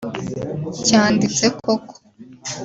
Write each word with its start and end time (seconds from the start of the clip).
cyanditse 0.85 1.45
ko 1.63 1.71